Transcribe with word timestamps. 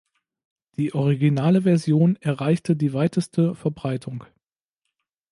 Die 0.77 0.95
originale 0.95 1.61
Version 1.61 2.15
erreichte 2.21 2.75
die 2.75 2.91
weiteste 2.91 3.53
Verbreitung. 3.53 4.23